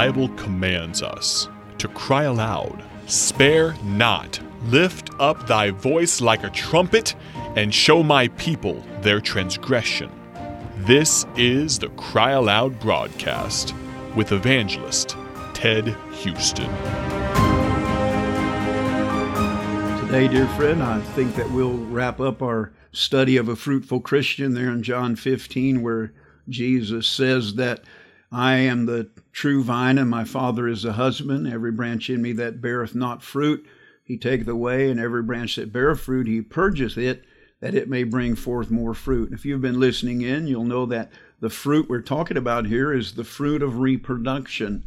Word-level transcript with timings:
Bible 0.00 0.30
commands 0.30 1.02
us 1.02 1.46
to 1.76 1.86
cry 1.88 2.22
aloud, 2.22 2.82
Spare 3.04 3.74
not, 3.84 4.40
lift 4.62 5.10
up 5.20 5.46
thy 5.46 5.72
voice 5.72 6.22
like 6.22 6.42
a 6.42 6.48
trumpet, 6.48 7.14
and 7.54 7.74
show 7.74 8.02
my 8.02 8.28
people 8.28 8.82
their 9.02 9.20
transgression. 9.20 10.10
This 10.86 11.26
is 11.36 11.78
the 11.78 11.90
Cry 11.90 12.30
Aloud 12.30 12.80
broadcast 12.80 13.74
with 14.16 14.32
evangelist 14.32 15.18
Ted 15.52 15.88
Houston. 16.12 16.74
Today, 20.06 20.28
dear 20.28 20.48
friend, 20.56 20.82
I 20.82 21.02
think 21.14 21.34
that 21.34 21.50
we'll 21.50 21.76
wrap 21.76 22.20
up 22.20 22.40
our 22.40 22.72
study 22.90 23.36
of 23.36 23.50
a 23.50 23.54
fruitful 23.54 24.00
Christian 24.00 24.54
there 24.54 24.70
in 24.70 24.82
John 24.82 25.14
15, 25.14 25.82
where 25.82 26.14
Jesus 26.48 27.06
says 27.06 27.56
that 27.56 27.84
I 28.32 28.54
am 28.58 28.86
the 28.86 29.10
true 29.32 29.64
vine, 29.64 29.98
and 29.98 30.08
my 30.08 30.24
Father 30.24 30.68
is 30.68 30.82
the 30.82 30.92
husband. 30.92 31.48
Every 31.48 31.72
branch 31.72 32.08
in 32.08 32.22
me 32.22 32.32
that 32.32 32.60
beareth 32.60 32.94
not 32.94 33.22
fruit, 33.22 33.66
he 34.04 34.16
taketh 34.16 34.46
away, 34.46 34.90
and 34.90 35.00
every 35.00 35.22
branch 35.22 35.56
that 35.56 35.72
beareth 35.72 36.00
fruit, 36.00 36.28
he 36.28 36.40
purgeth 36.40 36.96
it, 36.96 37.24
that 37.60 37.74
it 37.74 37.88
may 37.88 38.04
bring 38.04 38.36
forth 38.36 38.70
more 38.70 38.94
fruit. 38.94 39.32
If 39.32 39.44
you've 39.44 39.60
been 39.60 39.80
listening 39.80 40.22
in, 40.22 40.46
you'll 40.46 40.64
know 40.64 40.86
that 40.86 41.10
the 41.40 41.50
fruit 41.50 41.88
we're 41.88 42.02
talking 42.02 42.36
about 42.36 42.66
here 42.66 42.92
is 42.92 43.14
the 43.14 43.24
fruit 43.24 43.62
of 43.62 43.80
reproduction, 43.80 44.84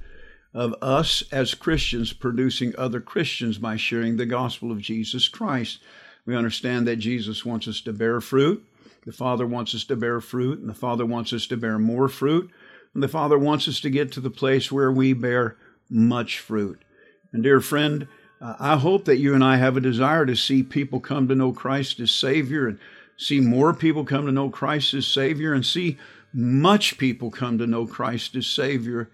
of 0.53 0.75
us 0.81 1.23
as 1.31 1.53
Christians 1.53 2.13
producing 2.13 2.73
other 2.77 3.01
Christians 3.01 3.57
by 3.57 3.75
sharing 3.75 4.17
the 4.17 4.25
gospel 4.25 4.71
of 4.71 4.79
Jesus 4.79 5.27
Christ. 5.27 5.79
We 6.25 6.35
understand 6.35 6.87
that 6.87 6.97
Jesus 6.97 7.43
wants 7.43 7.67
us 7.67 7.81
to 7.81 7.91
bear 7.91 8.21
fruit. 8.21 8.63
The 9.05 9.11
Father 9.11 9.45
wants 9.45 9.75
us 9.75 9.83
to 9.85 9.95
bear 9.97 10.21
fruit, 10.21 10.59
and 10.59 10.69
the 10.69 10.73
Father 10.73 11.05
wants 11.05 11.33
us 11.33 11.45
to 11.47 11.57
bear 11.57 11.77
more 11.77 12.07
fruit. 12.07 12.49
And 12.93 13.01
the 13.01 13.07
Father 13.07 13.37
wants 13.37 13.67
us 13.67 13.79
to 13.81 13.89
get 13.89 14.11
to 14.13 14.19
the 14.19 14.29
place 14.29 14.71
where 14.71 14.91
we 14.91 15.13
bear 15.13 15.57
much 15.89 16.39
fruit. 16.39 16.83
And, 17.31 17.43
dear 17.43 17.59
friend, 17.59 18.07
uh, 18.39 18.55
I 18.59 18.77
hope 18.77 19.05
that 19.05 19.17
you 19.17 19.33
and 19.33 19.43
I 19.43 19.57
have 19.57 19.77
a 19.77 19.81
desire 19.81 20.25
to 20.25 20.35
see 20.35 20.63
people 20.63 20.99
come 20.99 21.27
to 21.27 21.35
know 21.35 21.51
Christ 21.51 21.99
as 21.99 22.11
Savior 22.11 22.67
and 22.67 22.79
see 23.17 23.39
more 23.39 23.73
people 23.73 24.05
come 24.05 24.25
to 24.25 24.31
know 24.31 24.49
Christ 24.49 24.93
as 24.93 25.07
Savior 25.07 25.53
and 25.53 25.65
see 25.65 25.97
much 26.33 26.97
people 26.97 27.31
come 27.31 27.57
to 27.57 27.67
know 27.67 27.85
Christ 27.85 28.35
as 28.35 28.47
Savior. 28.47 29.09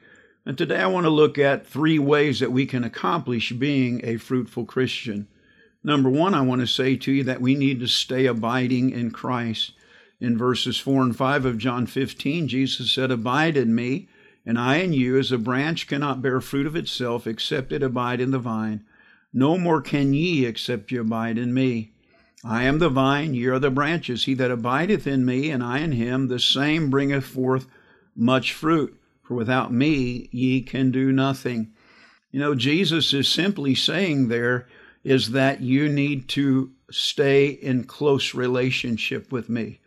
And 0.46 0.58
today 0.58 0.80
I 0.80 0.88
want 0.88 1.06
to 1.06 1.12
look 1.12 1.38
at 1.38 1.68
three 1.68 2.00
ways 2.00 2.40
that 2.40 2.52
we 2.52 2.66
can 2.66 2.84
accomplish 2.84 3.52
being 3.52 4.02
a 4.04 4.18
fruitful 4.18 4.66
Christian. 4.66 5.28
Number 5.84 6.10
one, 6.10 6.34
I 6.34 6.42
want 6.42 6.62
to 6.62 6.68
say 6.68 6.96
to 6.98 7.12
you 7.12 7.24
that 7.26 7.42
we 7.42 7.56
need 7.56 7.80
to 7.82 7.88
stay 7.88 8.26
abiding 8.26 8.90
in 8.90 9.12
Christ. 9.12 9.74
In 10.22 10.38
verses 10.38 10.78
4 10.78 11.04
and 11.04 11.16
5 11.16 11.46
of 11.46 11.58
John 11.58 11.86
15, 11.86 12.48
Jesus 12.48 12.92
said, 12.92 13.10
Abide 13.10 13.56
in 13.56 13.74
me, 13.74 14.10
and 14.46 14.60
I 14.60 14.78
in 14.78 14.92
you, 14.92 15.18
as 15.18 15.32
a 15.32 15.38
branch 15.38 15.88
cannot 15.88 16.22
bear 16.22 16.42
fruit 16.42 16.66
of 16.68 16.76
itself 16.76 17.26
except 17.26 17.72
it 17.72 17.82
abide 17.82 18.20
in 18.20 18.32
the 18.32 18.40
vine. 18.40 18.84
No 19.34 19.58
more 19.58 19.82
can 19.82 20.14
ye 20.14 20.46
except 20.46 20.92
ye 20.92 20.98
abide 20.98 21.38
in 21.38 21.54
me. 21.54 21.94
I 22.44 22.64
am 22.64 22.80
the 22.80 22.90
vine, 22.90 23.34
ye 23.34 23.46
are 23.48 23.60
the 23.60 23.70
branches. 23.70 24.26
He 24.26 24.34
that 24.36 24.52
abideth 24.52 25.06
in 25.06 25.26
me, 25.26 25.52
and 25.52 25.64
I 25.64 25.80
in 25.80 25.94
him, 25.94 26.28
the 26.28 26.40
same 26.40 26.90
bringeth 26.90 27.26
forth 27.26 27.68
much 28.16 28.54
fruit. 28.54 29.00
For 29.24 29.36
without 29.36 29.72
me 29.72 30.28
ye 30.32 30.62
can 30.62 30.92
do 30.92 31.12
nothing. 31.12 31.72
You 32.32 32.40
know, 32.40 32.56
Jesus 32.56 33.14
is 33.14 33.28
simply 33.28 33.76
saying 33.76 34.28
there, 34.28 34.68
is 35.04 35.32
that 35.32 35.62
you 35.62 35.88
need 35.88 36.28
to 36.30 36.72
stay 36.92 37.48
in 37.48 37.84
close 37.86 38.34
relationship 38.34 39.32
with 39.32 39.48
me. 39.48 39.80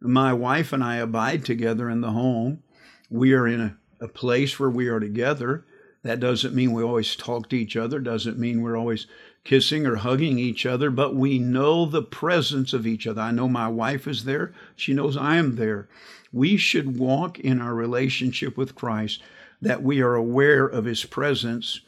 My 0.00 0.32
wife 0.32 0.72
and 0.72 0.84
I 0.84 0.96
abide 0.96 1.44
together 1.44 1.88
in 1.88 2.00
the 2.00 2.12
home. 2.12 2.62
We 3.10 3.32
are 3.32 3.46
in 3.46 3.60
a, 3.60 3.76
a 4.00 4.08
place 4.08 4.58
where 4.58 4.70
we 4.70 4.88
are 4.88 5.00
together. 5.00 5.64
That 6.02 6.20
doesn't 6.20 6.54
mean 6.54 6.72
we 6.72 6.82
always 6.82 7.16
talk 7.16 7.48
to 7.48 7.56
each 7.56 7.76
other, 7.76 7.98
doesn't 7.98 8.38
mean 8.38 8.62
we're 8.62 8.76
always 8.76 9.06
kissing 9.44 9.86
or 9.86 9.96
hugging 9.96 10.38
each 10.38 10.66
other, 10.66 10.90
but 10.90 11.14
we 11.14 11.38
know 11.38 11.86
the 11.86 12.02
presence 12.02 12.72
of 12.72 12.86
each 12.86 13.06
other. 13.06 13.22
I 13.22 13.30
know 13.30 13.48
my 13.48 13.68
wife 13.68 14.06
is 14.06 14.24
there, 14.24 14.52
she 14.76 14.92
knows 14.92 15.16
I 15.16 15.36
am 15.36 15.56
there. 15.56 15.88
We 16.32 16.56
should 16.56 16.98
walk 16.98 17.38
in 17.40 17.60
our 17.60 17.74
relationship 17.74 18.56
with 18.56 18.74
Christ 18.74 19.22
that 19.62 19.82
we 19.82 20.00
are 20.00 20.14
aware 20.14 20.66
of 20.66 20.84
his 20.84 21.04
presence 21.04 21.80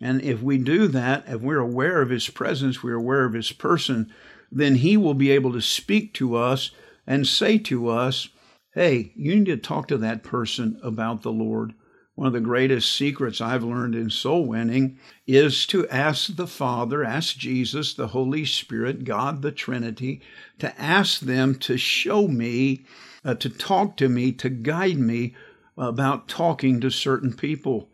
and 0.00 0.22
if 0.22 0.42
we 0.42 0.56
do 0.56 0.88
that, 0.88 1.24
if 1.28 1.42
we're 1.42 1.58
aware 1.58 2.00
of 2.00 2.10
His 2.10 2.28
presence, 2.28 2.82
we're 2.82 2.94
aware 2.94 3.24
of 3.24 3.34
His 3.34 3.52
person, 3.52 4.12
then 4.50 4.76
He 4.76 4.96
will 4.96 5.14
be 5.14 5.30
able 5.30 5.52
to 5.52 5.60
speak 5.60 6.14
to 6.14 6.36
us 6.36 6.70
and 7.06 7.26
say 7.26 7.58
to 7.58 7.88
us, 7.88 8.28
Hey, 8.74 9.12
you 9.16 9.34
need 9.34 9.46
to 9.46 9.56
talk 9.56 9.88
to 9.88 9.98
that 9.98 10.22
person 10.22 10.78
about 10.82 11.22
the 11.22 11.32
Lord. 11.32 11.74
One 12.14 12.26
of 12.26 12.32
the 12.32 12.40
greatest 12.40 12.92
secrets 12.92 13.40
I've 13.40 13.64
learned 13.64 13.94
in 13.94 14.10
soul 14.10 14.46
winning 14.46 14.98
is 15.26 15.66
to 15.66 15.88
ask 15.88 16.36
the 16.36 16.46
Father, 16.46 17.02
ask 17.02 17.36
Jesus, 17.36 17.94
the 17.94 18.08
Holy 18.08 18.44
Spirit, 18.44 19.04
God, 19.04 19.42
the 19.42 19.52
Trinity, 19.52 20.20
to 20.58 20.78
ask 20.80 21.20
them 21.20 21.54
to 21.60 21.76
show 21.76 22.28
me, 22.28 22.84
uh, 23.24 23.34
to 23.36 23.48
talk 23.48 23.96
to 23.96 24.08
me, 24.08 24.32
to 24.32 24.50
guide 24.50 24.98
me 24.98 25.34
about 25.76 26.28
talking 26.28 26.80
to 26.80 26.90
certain 26.90 27.32
people 27.32 27.90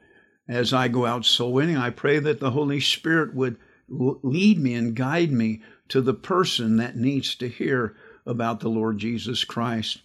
as 0.49 0.73
I 0.73 0.89
go 0.89 1.07
out 1.07 1.25
soul 1.25 1.53
winning, 1.53 1.77
I 1.77 1.91
pray 1.91 2.19
that 2.19 2.41
the 2.41 2.53
Holy 2.53 2.81
Spirit 2.81 3.35
would 3.35 3.57
lead 3.89 4.59
me 4.59 4.75
and 4.75 4.95
guide 4.95 5.33
me 5.33 5.63
to 5.89 6.01
the 6.01 6.15
person 6.15 6.77
that 6.77 6.97
needs 6.97 7.35
to 7.37 7.49
hear 7.49 7.97
about 8.27 8.61
the 8.61 8.69
Lord 8.69 8.99
Jesus 8.99 9.45
Christ. 9.45 10.03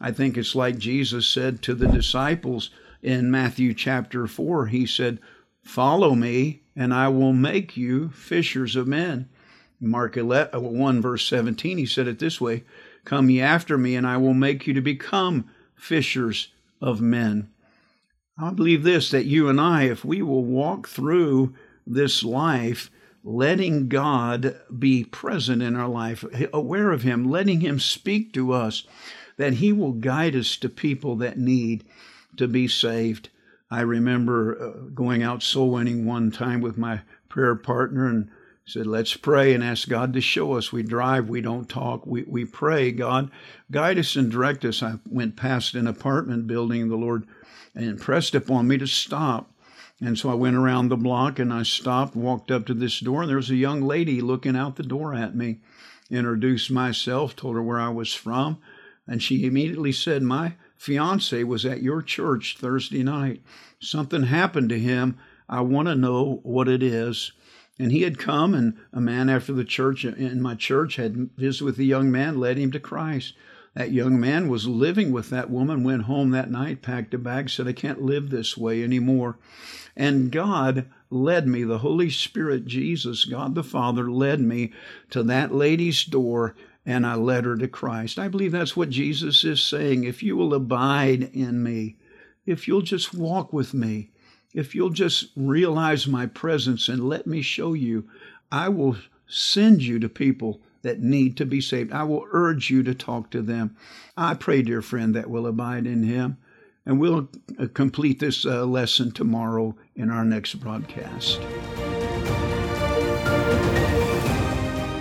I 0.00 0.10
think 0.12 0.36
it's 0.36 0.54
like 0.54 0.78
Jesus 0.78 1.26
said 1.26 1.62
to 1.62 1.74
the 1.74 1.86
disciples 1.86 2.70
in 3.02 3.30
Matthew 3.30 3.74
chapter 3.74 4.26
4. 4.26 4.66
He 4.66 4.86
said, 4.86 5.18
Follow 5.62 6.14
me, 6.14 6.62
and 6.74 6.92
I 6.92 7.08
will 7.08 7.32
make 7.32 7.76
you 7.76 8.08
fishers 8.10 8.76
of 8.76 8.88
men. 8.88 9.28
Mark 9.80 10.16
11, 10.16 10.54
uh, 10.54 10.60
1, 10.60 11.00
verse 11.00 11.26
17, 11.26 11.78
he 11.78 11.86
said 11.86 12.06
it 12.06 12.18
this 12.18 12.40
way 12.40 12.64
Come 13.04 13.30
ye 13.30 13.40
after 13.40 13.78
me, 13.78 13.94
and 13.94 14.06
I 14.06 14.16
will 14.16 14.34
make 14.34 14.66
you 14.66 14.74
to 14.74 14.80
become 14.80 15.48
fishers 15.74 16.48
of 16.80 17.00
men. 17.00 17.50
I 18.38 18.50
believe 18.50 18.82
this 18.82 19.10
that 19.10 19.26
you 19.26 19.48
and 19.48 19.60
I, 19.60 19.84
if 19.84 20.04
we 20.04 20.22
will 20.22 20.44
walk 20.44 20.88
through 20.88 21.54
this 21.86 22.22
life, 22.22 22.90
letting 23.22 23.88
God 23.88 24.60
be 24.76 25.04
present 25.04 25.62
in 25.62 25.76
our 25.76 25.88
life, 25.88 26.24
aware 26.52 26.90
of 26.90 27.02
Him, 27.02 27.24
letting 27.24 27.60
Him 27.60 27.78
speak 27.78 28.32
to 28.34 28.52
us, 28.52 28.84
that 29.36 29.54
He 29.54 29.72
will 29.72 29.92
guide 29.92 30.34
us 30.34 30.56
to 30.58 30.68
people 30.68 31.16
that 31.16 31.38
need 31.38 31.84
to 32.36 32.48
be 32.48 32.66
saved. 32.68 33.28
I 33.70 33.82
remember 33.82 34.60
uh, 34.60 34.70
going 34.94 35.22
out 35.22 35.42
soul 35.42 35.70
winning 35.70 36.04
one 36.04 36.30
time 36.30 36.60
with 36.60 36.76
my 36.76 37.02
prayer 37.28 37.54
partner 37.54 38.06
and 38.06 38.30
said, 38.64 38.86
Let's 38.86 39.16
pray 39.16 39.54
and 39.54 39.62
ask 39.62 39.88
God 39.88 40.12
to 40.14 40.20
show 40.20 40.54
us. 40.54 40.72
We 40.72 40.82
drive, 40.82 41.28
we 41.28 41.40
don't 41.40 41.68
talk, 41.68 42.06
we, 42.06 42.22
we 42.22 42.44
pray. 42.44 42.92
God, 42.92 43.30
guide 43.70 43.98
us 43.98 44.16
and 44.16 44.30
direct 44.30 44.64
us. 44.64 44.82
I 44.82 44.94
went 45.08 45.36
past 45.36 45.74
an 45.74 45.86
apartment 45.86 46.46
building, 46.46 46.88
the 46.88 46.96
Lord 46.96 47.26
impressed 47.74 48.34
upon 48.34 48.66
me 48.66 48.78
to 48.78 48.86
stop. 48.86 49.52
And 50.00 50.18
so 50.18 50.30
I 50.30 50.34
went 50.34 50.56
around 50.56 50.88
the 50.88 50.96
block 50.96 51.38
and 51.38 51.52
I 51.52 51.62
stopped, 51.62 52.16
walked 52.16 52.50
up 52.50 52.66
to 52.66 52.74
this 52.74 53.00
door, 53.00 53.22
and 53.22 53.28
there 53.28 53.36
was 53.36 53.50
a 53.50 53.56
young 53.56 53.82
lady 53.82 54.20
looking 54.20 54.56
out 54.56 54.76
the 54.76 54.82
door 54.82 55.14
at 55.14 55.36
me. 55.36 55.60
Introduced 56.10 56.70
myself, 56.70 57.36
told 57.36 57.54
her 57.54 57.62
where 57.62 57.78
I 57.78 57.90
was 57.90 58.12
from, 58.14 58.58
and 59.06 59.22
she 59.22 59.44
immediately 59.44 59.92
said, 59.92 60.22
My 60.22 60.54
fiance 60.76 61.44
was 61.44 61.66
at 61.66 61.82
your 61.82 62.02
church 62.02 62.56
Thursday 62.58 63.02
night. 63.02 63.42
Something 63.78 64.24
happened 64.24 64.70
to 64.70 64.78
him. 64.78 65.18
I 65.48 65.60
want 65.60 65.88
to 65.88 65.94
know 65.94 66.40
what 66.42 66.68
it 66.68 66.82
is. 66.82 67.32
And 67.78 67.92
he 67.92 68.02
had 68.02 68.18
come, 68.18 68.54
and 68.54 68.76
a 68.92 69.00
man 69.00 69.28
after 69.28 69.52
the 69.52 69.64
church 69.64 70.04
in 70.04 70.40
my 70.40 70.54
church 70.54 70.96
had 70.96 71.30
visited 71.36 71.64
with 71.64 71.76
the 71.76 71.86
young 71.86 72.10
man, 72.10 72.38
led 72.38 72.58
him 72.58 72.72
to 72.72 72.80
Christ. 72.80 73.34
That 73.74 73.92
young 73.92 74.18
man 74.18 74.48
was 74.48 74.66
living 74.66 75.12
with 75.12 75.30
that 75.30 75.48
woman, 75.48 75.84
went 75.84 76.02
home 76.02 76.30
that 76.30 76.50
night, 76.50 76.82
packed 76.82 77.14
a 77.14 77.18
bag, 77.18 77.48
said, 77.48 77.68
I 77.68 77.72
can't 77.72 78.02
live 78.02 78.30
this 78.30 78.56
way 78.56 78.82
anymore. 78.82 79.38
And 79.96 80.32
God 80.32 80.90
led 81.08 81.46
me, 81.46 81.62
the 81.62 81.78
Holy 81.78 82.10
Spirit, 82.10 82.66
Jesus, 82.66 83.24
God 83.24 83.54
the 83.54 83.62
Father, 83.62 84.10
led 84.10 84.40
me 84.40 84.72
to 85.10 85.22
that 85.24 85.54
lady's 85.54 86.04
door 86.04 86.56
and 86.86 87.06
I 87.06 87.14
led 87.14 87.44
her 87.44 87.56
to 87.56 87.68
Christ. 87.68 88.18
I 88.18 88.28
believe 88.28 88.52
that's 88.52 88.76
what 88.76 88.90
Jesus 88.90 89.44
is 89.44 89.62
saying. 89.62 90.04
If 90.04 90.22
you 90.22 90.36
will 90.36 90.54
abide 90.54 91.30
in 91.34 91.62
me, 91.62 91.96
if 92.46 92.66
you'll 92.66 92.82
just 92.82 93.14
walk 93.14 93.52
with 93.52 93.74
me, 93.74 94.10
if 94.52 94.74
you'll 94.74 94.90
just 94.90 95.26
realize 95.36 96.06
my 96.06 96.26
presence 96.26 96.88
and 96.88 97.08
let 97.08 97.26
me 97.26 97.42
show 97.42 97.74
you, 97.74 98.08
I 98.50 98.68
will 98.68 98.96
send 99.28 99.82
you 99.82 99.98
to 100.00 100.08
people 100.08 100.60
that 100.82 101.00
need 101.00 101.36
to 101.36 101.46
be 101.46 101.60
saved. 101.60 101.92
I 101.92 102.02
will 102.04 102.26
urge 102.32 102.70
you 102.70 102.82
to 102.82 102.94
talk 102.94 103.30
to 103.30 103.42
them. 103.42 103.76
I 104.16 104.34
pray, 104.34 104.62
dear 104.62 104.82
friend, 104.82 105.14
that 105.14 105.30
will 105.30 105.46
abide 105.46 105.86
in 105.86 106.02
him. 106.02 106.38
And 106.86 106.98
we'll 106.98 107.28
uh, 107.58 107.66
complete 107.74 108.20
this 108.20 108.46
uh, 108.46 108.64
lesson 108.64 109.12
tomorrow 109.12 109.76
in 109.94 110.10
our 110.10 110.24
next 110.24 110.54
broadcast. 110.54 111.40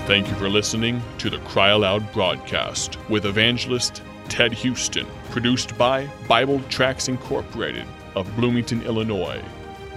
Thank 0.05 0.27
you 0.27 0.35
for 0.35 0.49
listening 0.49 1.01
to 1.19 1.29
the 1.29 1.37
Cry 1.39 1.69
Aloud 1.69 2.11
broadcast 2.11 2.97
with 3.09 3.25
evangelist 3.25 4.01
Ted 4.27 4.51
Houston, 4.53 5.07
produced 5.29 5.77
by 5.77 6.09
Bible 6.27 6.59
Tracts 6.69 7.07
Incorporated 7.07 7.85
of 8.15 8.33
Bloomington, 8.35 8.81
Illinois. 8.83 9.41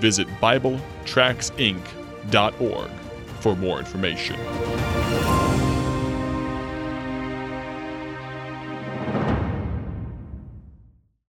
visit 0.02 0.28
BibleTractsInc.org 0.40 2.90
for 3.40 3.56
more 3.56 3.78
information. 3.78 5.41